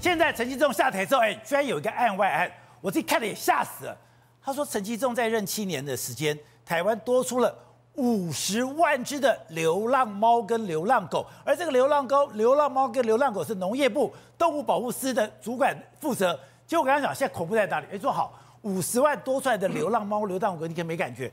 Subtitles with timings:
[0.00, 3.96] 现在陈其仲下台之后，哎，居然有一个案外案，我自己看了也吓死了。
[4.42, 7.54] 他说陈其仲在任七年的时间，台湾多出了
[7.96, 16.32] 五十万只的流浪猫跟流浪狗，而这个流浪狗、流浪猫跟流浪狗是农业部动物保护司的主管负责。
[16.66, 17.86] 结果我跟他讲，现在恐怖在哪里？
[17.92, 18.32] 哎，说好
[18.62, 21.28] 五十万多出来的流浪猫、流浪狗，你可没感觉？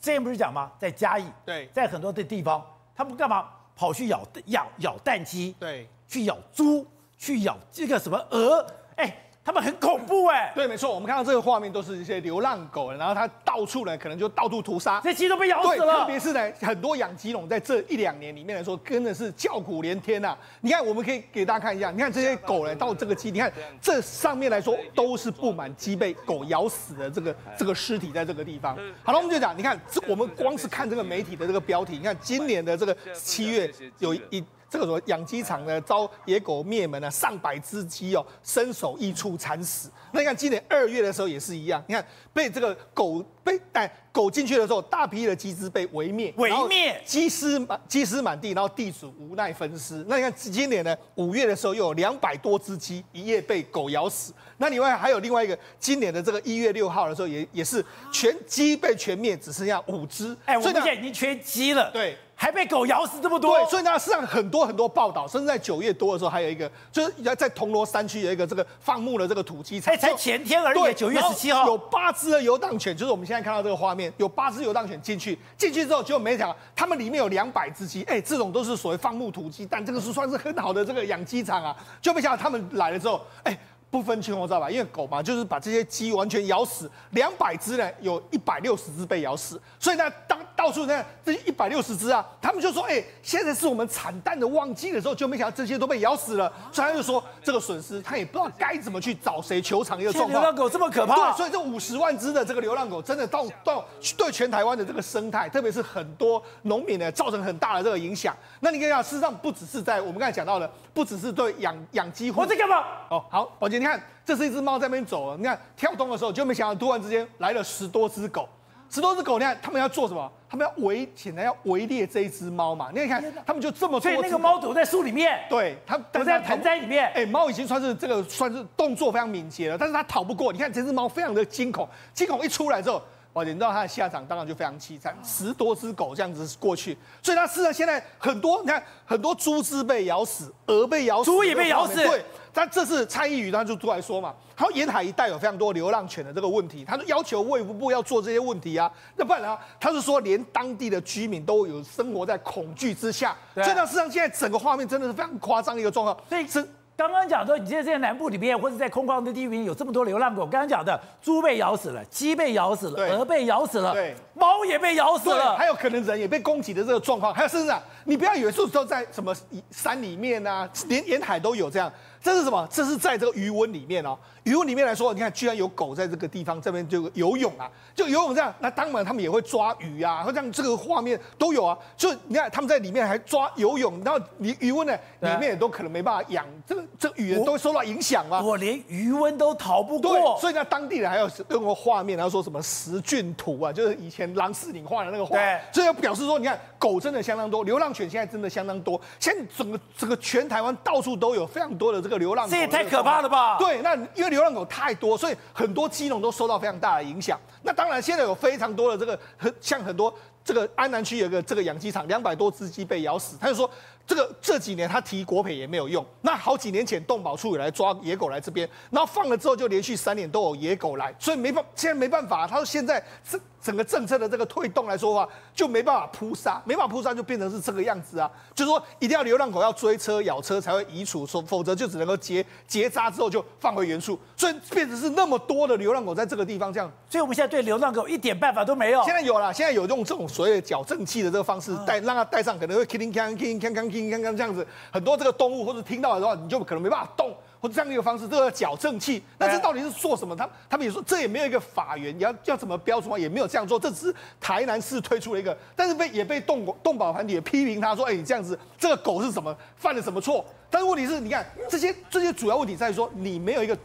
[0.00, 0.70] 之前不是讲吗？
[0.78, 2.64] 在嘉义，对，在很多的地方，
[2.94, 5.56] 他们干嘛跑去咬咬咬蛋鸡？
[5.58, 6.86] 对，去咬猪，
[7.22, 8.66] 去咬这个什么鹅？
[8.96, 9.16] 哎。
[9.44, 15.98] 他们很恐怖哎、欸，对，没错，我们看到这个画面都是一些流浪狗，然后它到处呢，可能就到处屠杀，这鸡都被咬死了。
[15.98, 20.38] 特别是呢，很多养鸡农在这一两年里面来说，真的是叫苦连天呐、啊。
[20.60, 28.78] 你看，我们可以给大家看一下，你看这些狗呢，到这个鸡，你看这上面来说都是布满鸡被狗咬死的这个这个尸体在这个地方。
[29.02, 34.44] 好了，我们就讲，你看这我们光是看这个媒体的这个标题，你看今年的这个七月有一。
[34.72, 39.90] 这个什么养鸡场呢，遭野狗灭门了，上百只鸡哦，身首异处惨死。
[40.12, 50.02] 那你看今年二月的时候也是一样，你看被这个狗被哎狗进去的时候，大批的鸡只被围灭，围灭，鸡尸满鸡尸满地，然后地主无奈分尸。
[50.08, 54.32] 那你看今年呢，五月的时候又有两百多只鸡一夜被狗咬死。
[54.56, 60.34] 那另外还有另外一个，今年的这个一月六号的时候也也是全鸡被全灭，只剩下五只。
[60.46, 61.90] 哎，我们现在已经缺鸡了。
[61.90, 62.16] 对。
[62.42, 71.64] 还被狗咬死这么多，对，所以呢，实际上很多很多报道，甚至在九月多的时候，还有一个，就是在铜锣山区有一个这个放牧的这个土鸡场，才前天而已，九月十七号。
[71.68, 83.56] 有八只的游荡犬，就是我们现在看到这个画面，有八只游荡犬进去，进去之后，结果没想到他们里面有两百只鸡，哎，这种都是所谓放牧土鸡，但这个是算是很好的这个养鸡场啊，就没想到他们来了之后，哎。
[83.92, 100.40] 不分青红皂白，因为狗嘛，就是把这些鸡完全咬死，两百只呢，有一百六十只被咬死，所以呢，当到处呢这一百六十只啊，他们就说，哎、欸，现在是我们产蛋的旺季的时候，就没想到这些都被咬死了，所以他就说这个损失，他也不知道该怎么去找谁求偿一个状况。
[100.40, 101.14] 流浪狗这么可怕？
[101.14, 103.84] 对，所以这五十万只的这个流浪狗，真的到到
[104.16, 108.34] 对全台湾的这个生态，特别是很多农民呢，造成很大的这个影响。
[108.60, 112.40] 那你看一下，事实上不只是在我们刚才讲到的，不只是对养养鸡户。
[112.40, 112.82] 我在干嘛？
[113.10, 113.81] 哦，好，宝杰。
[113.82, 118.48] 你看，这是一只猫在那边走了，你看跳动的时候，就没想到突然之间来了十多只狗，
[118.88, 120.30] 十多只狗，你看他们要做什么？
[120.48, 122.90] 他们要围起来，要围猎这一只猫嘛？
[122.94, 124.02] 你看，他们就这么做。
[124.02, 127.10] 所以那个猫躲在树里面，对，它躲在盆栽里面。
[127.12, 130.52] 哎，猫已经算是这个算是动作非常敏捷了，但是它逃不过。
[130.52, 133.02] 你看这只猫非常的惊恐，惊恐一出来之后。
[133.32, 141.94] 哦，你知道他的下场当然就非常凄惨，十多只狗这样子过去，所以他事实上现在很多，你看很多猪只被咬死，鹅被咬死，猪也被咬死。
[141.94, 142.22] 对，
[142.52, 149.58] 但这次蔡易余他就出来说嘛，他说沿海一带有非常多流浪犬的这个问题，他就要求卫福部要做这些问题啊，那不然呢？
[149.80, 156.68] 他是说连当地的居民都有生活在恐惧之下，所以他，事实上现在整个画面真的是非常夸张的一个状况，所以是。
[156.96, 160.42] 刚刚讲说，你现在在南部里面，或者在空旷的地域有这么多流浪狗。
[160.42, 167.32] 刚刚讲的，猪被咬死了，鸡被咬死了，鹅被咬死了，对，猫也被咬死了，还有可能人也被攻击的这个状况。
[167.32, 169.34] 还有甚至啊，你不要以为是都在什么
[169.70, 171.90] 山里面啊，连沿海都有这样。
[172.22, 172.66] 这是什么？
[172.70, 174.16] 这是在这个余温里面哦。
[174.44, 178.52] 余温里面来说，你看，居然有狗在这个地方这边就游泳啊，就游泳这样。
[178.60, 181.76] 那当然，他们也会抓鱼啊，好像这个画面都有啊。
[181.96, 188.40] 就你看，他们在里面还抓游泳，然后你余温呢里面也都可能没办法养这个这个鱼，都会受到影响啊。
[188.40, 190.38] 我连余温都逃不过。
[190.40, 195.36] 所以呢，当地人还有用个画面，然后说什么十骏图啊，就是以前郎世宁画的那个画。
[195.36, 195.60] 对。
[195.72, 199.00] 所以要表示说，你看狗真的相当多，流浪犬现在真的相当多。
[199.20, 202.50] 现在整个整个全台湾到处都有非常多的这个流浪狗。
[202.50, 203.56] 这也太可怕了吧？
[203.58, 207.38] 对，那因为流浪狗太多，所以很多鸡农都受到非常大的影响。
[207.62, 210.12] 那当然，现在有非常多的这个很像很多
[210.44, 213.36] 这个安南区有个这个养鸡场，两百多只鸡被咬死。
[213.40, 213.70] 他就说，
[214.06, 216.04] 这个这几年他提国赔也没有用。
[216.20, 222.46] 那好几年前动保处也来抓野狗来这边，然后放了之后就连续三年都有野狗来，所以没办现在没办法。
[222.46, 223.38] 他说现在这。
[223.62, 239.00] 整个政策的这个推动来说的话，就没办法扑杀，没办法扑杀就变成是这个样子啊，就是说一定要流浪狗要追车咬车才会移除，说否则就只能够结结扎之后就放回原处，所以变成是那么多的流浪狗在这个地方这样，所以我们现在对流浪狗一点办法都没有。
[239.04, 247.32] 现在有了，现在有用这种所谓的矫正器的这个方式带，让它带上可能会 killing king killing can can killing can 这样子，很多这个动物或者听到的话，你就可能没办法动。
[247.60, 250.34] 或者这样一个方式，这个矫正器，那这到底是做什么？
[250.34, 260.44] 他他们也说这也没有一个法源，要要怎么标出来，也没有这样做，这只是台南市推出了一个，但是被也被动动保团体也批评他说，哎，你这样子，这个狗是什么犯了什么错？
[260.68, 263.78] 但是问题是，你看这些这些主要问题在于说，你没有一个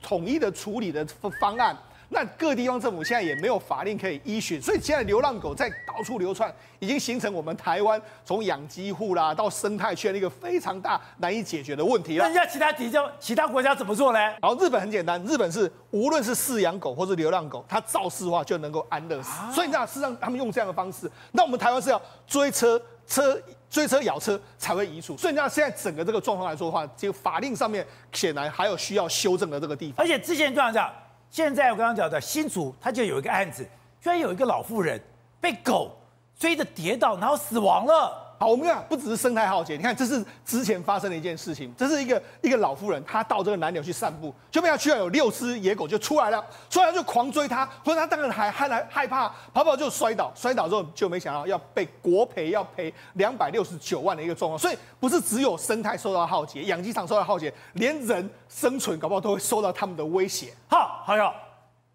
[0.00, 1.04] 统一的处理的
[1.40, 1.76] 方案。
[2.10, 12.24] 那各地方政府现在也没有法令可以依循，所以现在流浪狗在到处流窜，已经形成我们台湾从养鸡户啦到生态圈的一个非常大难以解决的问题了。
[12.24, 14.18] 那人家其他地方、其他国家怎么做呢？
[14.18, 19.30] 然后日本很简单，日本是无论是饲养狗或是流浪狗，它肇事的话就能够安乐死。
[19.40, 25.16] 啊、所以那事实上他们用这样的方式，那我们台湾是要追车车追车咬车才会移除。
[25.16, 30.04] 所以那现在整个这个状况来说的话，这个法令上面显然还有需要修正的这个地方。
[30.04, 30.92] 而且之前这样讲。
[31.34, 33.68] 现在我刚刚讲的新竹，他就有一个案子，
[34.00, 35.02] 居然有一个老妇人
[35.40, 35.90] 被狗
[36.38, 38.23] 追着跌倒，然后死亡了。
[38.46, 60.52] 我们看不只是生态浩劫，你看这是之前发生的一件事情，这是一个一个老妇人，她到这个南柳去散步，就没想到居然有六只野狗就出来了，出来就狂追她，所以她当然还还来害怕，跑跑就摔倒，摔倒之后就没想到要被国赔要赔两百六十九万的一个状况，所以不是只有生态受到浩劫，养鸡场受到浩劫，连人生存搞不好都会受到他们的威胁。
[60.68, 61.32] 好，好友，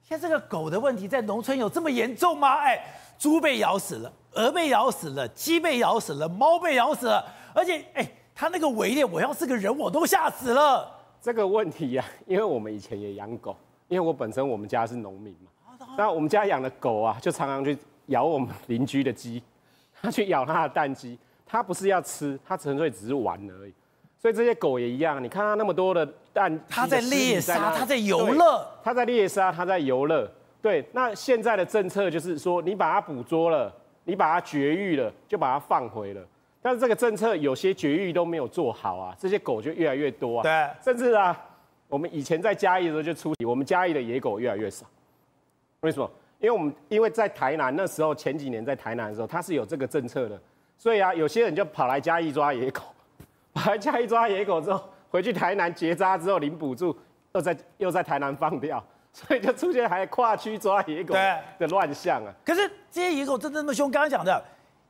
[0.08, 2.60] 现在这个狗的问题在农村有这么严重吗？
[2.62, 2.84] 哎，
[3.20, 4.12] 猪被咬死了。
[4.34, 10.88] 鹅被咬死了，鸡被咬死了，猫被咬死了，而且，哎，他那个围猎，我要是个人，我都吓死了。
[11.20, 13.58] 这个问题呀、啊，因为我们以前也养狗，
[13.88, 17.76] 因为我本身我们家是农民嘛，那我们家养的狗啊，就常常去
[18.06, 19.42] 咬我们邻居的鸡，
[20.00, 23.74] 它去咬它的蛋鸡，它不是要吃，它纯粹只是玩而已。
[24.22, 30.32] 所以这些狗也一样，你看它那么多的蛋，它在猎杀，它在游乐，它在猎杀，它在游乐。
[30.62, 33.74] 对，那现在的政策就是说，你把它捕捉了。
[34.06, 36.22] 你把它绝育了，就把它放回了。
[36.64, 40.42] 但是这个政策有些绝育都没有做好啊，这些狗就越来越多啊。
[40.42, 41.40] 对，甚至啊，
[41.88, 44.84] 我们以前在嘉义的时候就出题，我们嘉义的野狗越来越少。
[45.82, 46.10] 为什么？
[46.40, 50.42] 因为我们因为在台南那时候前几年在台南的时候，它是有这个政策的，
[50.76, 52.82] 所以啊，有些人就跑来嘉义抓野狗，
[53.54, 56.98] 跑来嘉义抓野狗之后，回去台南结扎之后领补助，
[57.34, 58.84] 又在又在台南放掉。
[59.12, 61.14] 所以就出现还跨区抓野狗
[61.58, 62.34] 的乱象啊！
[62.46, 63.90] 可是这些野狗真的那么凶？
[63.92, 64.42] 刚刚讲的，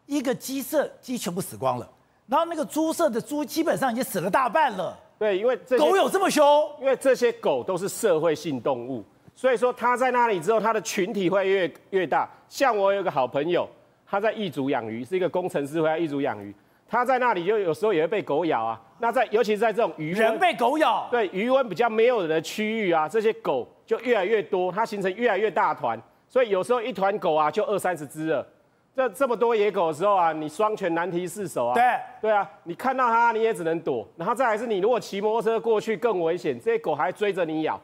[0.06, 1.89] 一个鸡舍鸡全部死光了，
[2.27, 4.98] 然后那个猪舍的猪基本上已经死了大半了。
[5.18, 6.45] 对，因为狗有这么凶？
[6.80, 9.04] 因为这些狗都是社会性动物，
[9.36, 12.30] 所以说它在那里之后，它的群体会越越大。
[12.48, 13.68] 像我有个好朋友，
[14.06, 16.54] 他在义族养鱼，是一个工程师，回来义族养鱼。
[16.88, 18.81] 他在那里就有时候也会被狗咬啊。
[19.00, 26.00] 那在尤其是在这种鱼人被狗咬，对鱼温比较没有人的区域啊，这些狗就越来越多，它形成越来越大团。
[26.27, 28.47] 所以有时候一团狗啊就二三十只了。
[28.95, 31.74] 这这么多野狗的时候啊，你双拳难敌四手啊。
[31.74, 31.83] 对
[32.21, 34.07] 对啊，你看到它你也只能躲。
[34.15, 37.81] 然后再来是你如果骑摩托车过去更危险，这些狗还追着你咬。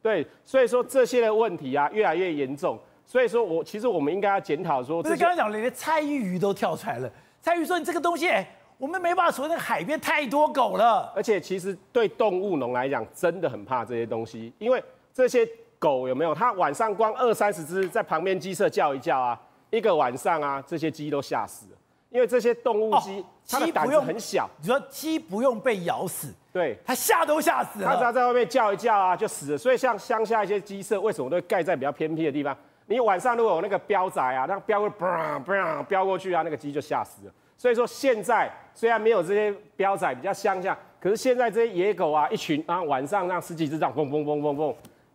[0.00, 2.78] 对，所以说这些的问题啊越来越严重。
[3.04, 7.10] 所以说我其实我们应该要检讨说，不是刚刚讲连蔡玉瑜都跳出来了。
[7.40, 11.12] 蔡玉说：“你这个东西，哎，我们没办法说那个海边太多狗了。
[11.16, 14.80] 而且其实对动物农来讲，真的很怕这些东西，因为
[15.18, 15.44] 这些
[15.80, 16.32] 狗有没有？
[16.32, 19.36] 它晚上光二三十只在旁边鸡舍叫一叫啊，
[19.70, 21.72] 一个晚上啊，这些鸡都吓死了。
[22.10, 24.48] 因为这些动物鸡，它的胆子很小。
[24.60, 27.86] 你说鸡不用被咬死，对，它吓都吓死了。
[27.90, 29.58] 它只要在外面叫一叫啊，就死了。
[29.58, 32.56] 所以像乡下一些鸡舍，为什么都会盖在比较偏僻的地方？
[32.86, 37.32] 你晚上如果有那个标仔啊，那标会，嘣嘣飙过去啊，那个鸡就吓死了。
[37.56, 44.56] 所以说现在虽然没有这些标仔比较乡下，可是现在这些野狗啊，一群啊晚上让十几只这样蹦蹦蹦蹦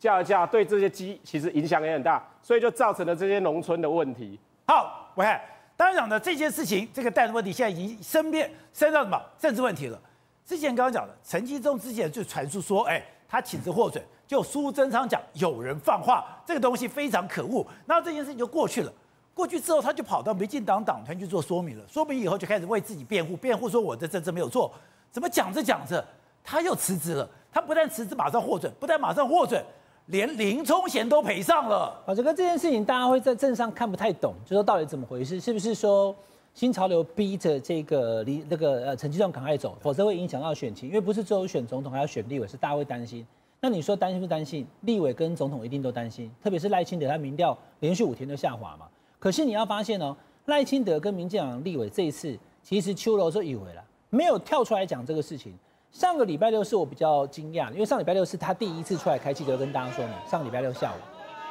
[0.03, 4.37] 蹦叫一叫，对这些鸡其实影响也很大，所以就造成了这些农村的问题。
[4.67, 5.39] 好，我看
[5.77, 9.99] 当然讲的这件事情，这个蛋的问题现在已经升变升到什么政治问题了。
[10.45, 18.91] 之前刚刚讲的陈吉仲之前就传出说，哎，他请辞获准，就苏贞昌讲有人放话，这个东西非常可恶，然后这件事情就过去了。
[19.33, 21.83] 过去之后，他就跑到民进党党团去做说明了。
[21.87, 24.71] 说明以后就开始为自己辩护，辩护说我的政治没有错。
[25.09, 26.05] 怎么讲着讲着，
[26.43, 27.27] 他又辞职了。
[27.51, 29.63] 他不但辞职，马上获准，不但马上获准，
[30.07, 32.01] 连林聪贤都赔上了。
[32.05, 35.39] 啊，这个这件事情大家会在政上看不太懂，就说到底怎么回事？
[35.39, 36.13] 是不是说
[36.53, 40.89] 新潮流逼着这个李那个呃陈吉仲赶快走，否则会影响到选情？
[40.89, 43.25] 因为不是只有选总统，还要选立委，是大家会担心。
[43.61, 44.67] 那你说担心不担心？
[44.81, 48.85] 立委跟总统一定都担心，特别是赖清德，他民调连续五天都下滑嘛。
[49.19, 50.13] 可是你要发现哦，
[50.47, 55.53] 赖清德跟民进党立委这一次其实秋楼就以为了，没有跳出来讲这个事情。
[55.93, 60.13] 上个礼拜六是我比较惊讶，因为上礼拜六是他第一次出来开记者跟大家说明。
[60.27, 60.97] 上个礼拜六下午，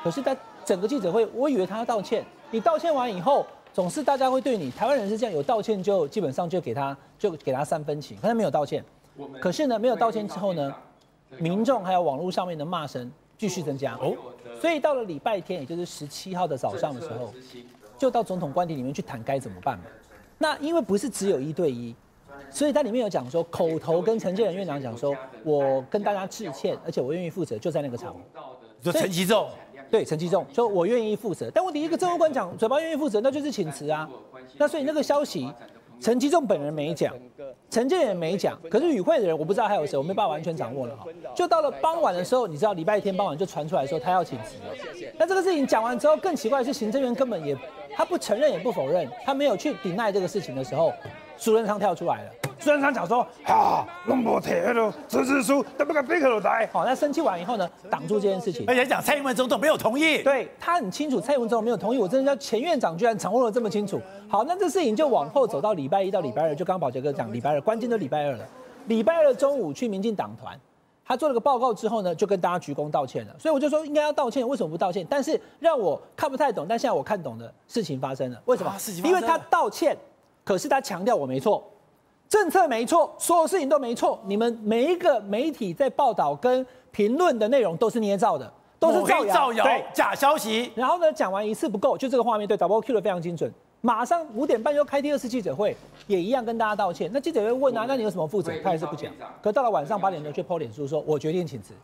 [0.02, 2.24] 可是他整个记者会，我以为他要道歉。
[2.50, 8.18] 你道歉完以后，总是大家会对你台湾人是这样，有道歉就基本上就给他就给他三分情。
[8.20, 8.84] 可是没有道歉，
[9.40, 10.74] 可是呢，没有道歉之后呢，
[11.38, 14.12] 民众还有网络上面的骂声继续增加哦。
[14.60, 17.32] 所以到了礼拜天，也就是十七号的早上的时候，
[17.96, 19.84] 就到总统官邸里面去谈该怎么办嘛。
[20.36, 21.94] 那因为不是只有一对一，
[22.50, 28.14] 所以在里面有讲说，口头跟陈建仁院长讲说，我跟大家致歉，而且我愿意负责，就在那个场。
[28.80, 29.48] 就陈其重，
[29.90, 34.08] 对陈其重说我愿意负责，但问题一个政务官讲嘴巴愿意负责，那就是请辞啊。
[34.58, 35.48] 那所以那个消息，
[36.02, 37.14] 陈其仲本人没讲，
[37.70, 41.06] 陈建仁没讲，可是与会的人我不知道还有谁，我没办法完全掌握了哈。
[41.32, 44.74] 就到了傍晚的时候，你知道礼拜天傍晚就传出来说他要请辞了。
[45.16, 47.56] 那这个事情讲完之后，更奇怪的是行政院根本也
[47.94, 50.92] 他不承认也不否认，他没有去抵赖这个事情的时候，
[51.36, 52.30] 苏贞昌跳出来了。
[52.62, 56.64] 苏贞昌讲说啊，龙伯铁那种辞职书都不敢背口来。
[56.72, 58.64] 好，那生气完以后呢，挡住这件事情。
[58.68, 61.98] 而且讲蔡英文总统没有同意，对他很清楚，蔡英文总统没有同意。
[61.98, 64.00] 我真的叫前院长居然掌握了这么清楚。
[64.28, 68.46] 好，那这事情就往后走到礼拜一到礼拜二，就刚刚宝杰哥讲礼拜二，关键都礼拜二了。
[68.86, 70.56] 礼拜二中午去民进党团，
[71.04, 73.34] 他做了个报告之后呢，就跟大家鞠躬道歉了。
[73.40, 75.04] 所以我就说应该要道歉，为什么不道歉？
[75.10, 78.70] 但是让我看不太懂，但现在我看懂的事情发生了，为什么？
[78.70, 79.96] 啊、因为他道歉，
[80.44, 81.68] 可是他强调我没错。
[82.32, 84.18] 政策没错，所有事情都没错。
[84.24, 90.72] 你们每一个媒体在报道跟评论的内容都是捏造的，都是造谣，造谣，假消息。
[90.74, 93.52] 然后呢，讲完一次不够，就这个画面对导播 Q 的非常精准。
[93.82, 97.10] 马上五点半又开第二次记者会，也一样跟大家道歉。
[97.12, 98.50] 那记者会问啊，那你有什么负责？
[98.64, 99.12] 他还是不讲。
[99.42, 101.74] 可到了晚上八点多，去 PO 脸书说，我决定请辞。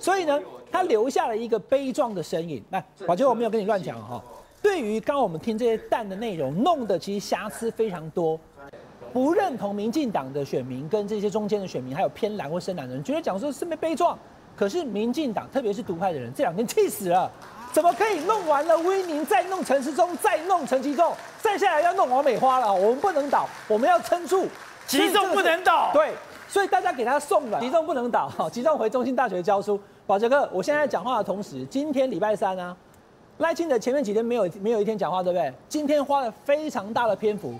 [0.00, 0.40] 所以呢，
[0.72, 2.64] 他留下了一个悲壮的身影。
[2.70, 4.22] 来，宝杰，我没有跟你乱讲哈。
[4.62, 8.40] 对于刚刚我们听这些蛋的内容，弄的其实瑕疵非常多。
[9.12, 14.18] 不认同民进党的选民跟这些中间的选民，还有偏蓝或深蓝的人，觉得讲说是没悲壮。
[14.56, 17.30] 可是民进党，特别是独派的人，这两天气死了，
[17.72, 22.74] 怎么可以弄完了威宁，再弄陈时中，再弄陈其仲，再下来要弄王美花了？
[22.74, 24.48] 我们不能倒，我们要撑住，
[24.86, 25.90] 其中不能倒。
[25.92, 26.12] 对，
[26.48, 28.28] 所以大家给他送了，其中不能倒。
[28.28, 29.80] 好，其中回中兴大学教书。
[30.08, 32.76] 宝杰哥，我现在讲话的同时，今天礼拜三啊，
[33.36, 35.52] 赖清德前面几天没有没有一天讲话，对不对？
[35.68, 37.54] 今天花了非常大的篇幅。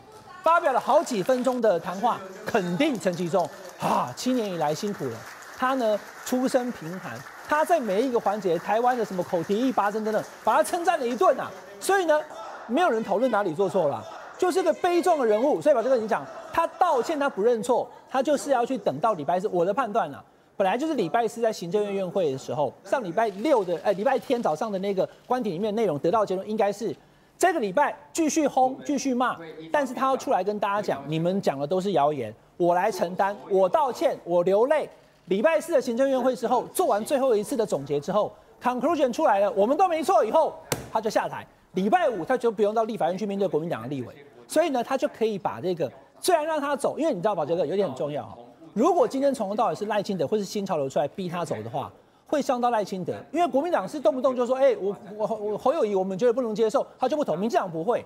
[0.48, 3.46] 发表了好几分钟的谈话，肯定陈其中
[3.78, 5.12] 啊，七年以来辛苦了。
[5.58, 7.12] 他呢出身贫寒，
[7.46, 11.50] 他在每一个环节，台湾的什么口蹄疫、拔针等等，把他称赞了一顿啊。
[11.78, 12.18] 所以呢，
[12.66, 14.02] 没有人讨论哪里做错了，
[14.38, 15.60] 就是个悲壮的人物。
[15.60, 19.46] 所以把这个你讲，他道歉，他不认错，他就是要去等到礼拜四。
[19.48, 20.24] 我的判断啊，
[20.56, 26.96] 本来就是礼拜四在行政院院会的时候，上礼拜六的哎礼拜天早上的那个官邸里面内容得到结论，应该是。
[27.38, 29.38] 这个礼拜继续轰，继续骂，
[29.70, 34.90] 但是他要出来跟大家讲，你们讲的都是谣言，我来承担，我道歉，我流泪。
[35.26, 40.52] 礼拜四的行政院会之后，做完最后一次的总结之后，conclusion 出来了，我们都没错，以后
[40.92, 41.46] 他就下台。
[41.74, 44.12] 礼拜五他就不用到立法院去面对国民党的立委，
[44.48, 45.88] 所以呢，他就可以把这个
[46.20, 48.36] 虽然让他走，因为你知道宝杰哥有点很重要哈，
[48.74, 51.92] 如果今天从头到尾是赖清德或是新潮流出来逼他走的话。
[52.28, 57.34] 会伤到赖清德，因为国民党是动不动就说，哎、欸，我我我侯友宜，我们觉得不能接受，他就不投。
[57.34, 58.04] 民进党不会，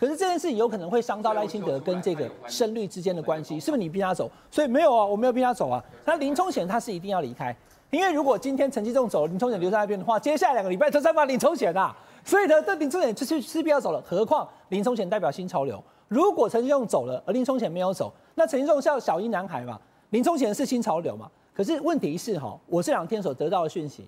[0.00, 4.30] 可是这件事有可能会伤到赖清德跟这个深绿之间的关系，是不是你逼他走？
[4.50, 5.84] 所以没有啊，我没有逼他走啊。
[6.06, 7.54] 那林聪贤他是一定要离开，
[7.90, 11.94] 因为如果今天陈其仲走了，林聪贤留在那边的话，接下来两个礼拜都在骂林聪贤啊。
[12.24, 14.02] 所以呢，这林聪贤就是势必要走了。
[14.06, 21.28] 何况林聪贤代表新潮流，如果陈其仲走了，而林聪贤没有走，那陈其仲是小一男孩嘛，林聪贤是新潮流嘛。
[21.58, 24.04] 可是问题是哈，我这两天所得到的讯息，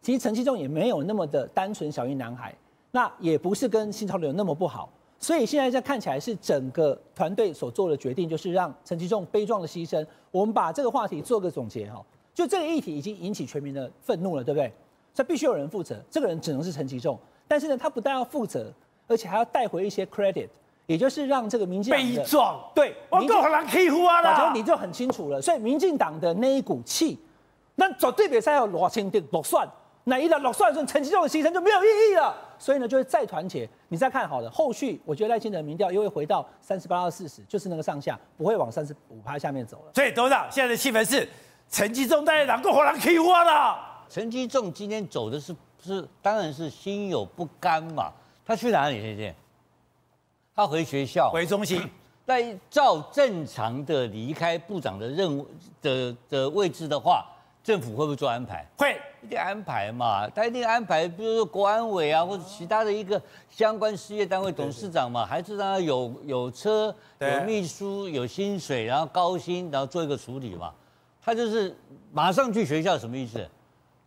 [0.00, 2.54] 其实陈其仲也没有那么的单纯小英男孩，
[2.92, 10.02] 那也不是跟新潮流那么不好，所以现在在看起来是整个团队所做的决定，就是让陈其仲悲壮的牺牲。
[10.30, 14.72] 我们把这个话题做个总结哈，就这个议题已经引起全民的愤怒了，对不对？
[15.12, 18.72] 所以必须有人负责，这个人只能是陈其仲，但是呢，他不但要负责，
[19.06, 20.48] 而且还要带回一些 credit。
[20.86, 24.52] 也就是让这个民进党悲壮，对，我够好难欺负啊啦。
[24.54, 27.18] 你就很清楚了，所以民进党的那一股气，
[27.76, 29.66] 那绝对比赛要落清定落算，
[30.04, 32.36] 那一旦落算，说陈其中的牺牲就没有意义了。
[32.58, 33.68] 所以呢，就会再团结。
[33.88, 39.92] 你再看好了，后续我觉得赖清德民调又会回到三十八到四十，就是那个上下，不会往三十五趴下面走了。
[39.94, 41.28] 所以董事长现在的气氛是
[41.68, 44.04] 陈其仲在两个好难欺负啊啦。
[44.08, 48.12] 陈其中今天走的是是，当然是心有不甘嘛。
[48.46, 49.34] 他去哪里那天？
[50.56, 51.82] 他回学校，回中心，
[52.24, 55.46] 但照正常的离开部长的任务
[55.82, 57.26] 的的位置的话，
[57.62, 58.64] 政府会不会做安排？
[58.76, 60.28] 会，一定安排嘛。
[60.28, 63.20] 他一定安排，比如说国安委啊，或者其他的一个
[63.50, 70.72] 相关事业单位董事长嘛，还是让他有有车、有秘书、有薪水，然后高薪，然后做一个处理嘛。
[71.20, 71.76] 他就是
[72.12, 73.44] 马上去学校，什么意思？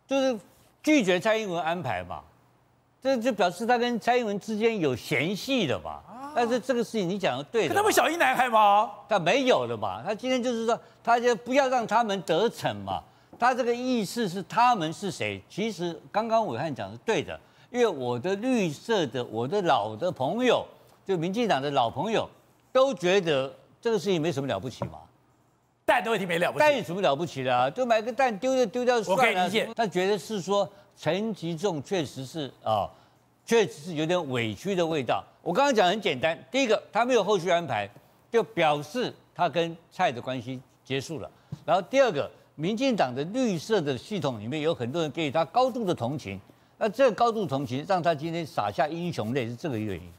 [0.08, 0.40] 就是
[0.82, 2.22] 拒绝蔡英文安排嘛。
[3.02, 6.02] 这就表示他跟蔡英文之间有嫌隙的嘛。
[6.38, 8.92] 但是这个事情你讲的对的，他不小英男孩吗？
[9.10, 10.04] 他没有的嘛。
[10.04, 13.02] 他今天就是说，他就不要让他们得逞嘛。
[13.40, 15.42] 他这个意思是他们是谁？
[15.50, 17.40] 其实刚刚伟汉讲的是对的，
[17.72, 20.64] 因为我的绿色的、我的老的朋友，
[21.08, 22.30] 就民进党的老朋友，
[22.72, 23.52] 都觉得
[23.82, 25.00] 这个事情没什么了不起嘛。
[25.86, 26.60] 蛋的问题没了不起。
[26.60, 27.68] 蛋有什么了不起的啊？
[27.68, 29.24] 就买个蛋丢就丢掉算了。
[29.24, 29.68] 我可以理解。
[29.76, 32.88] 他觉得是说陈吉仲确实是啊，
[33.48, 35.24] 确实是有点委屈的味道。
[35.42, 37.90] 我刚刚讲很简单，第一个他没有后续安排，
[38.30, 41.32] 就表示他跟蔡的关系结束了。
[41.66, 46.38] 然后第二个，民进党的绿色的系统里面有很多人给予他高度的同情，
[46.78, 50.12] 那这个高度同情让他今天撒下英雄泪是这个原因。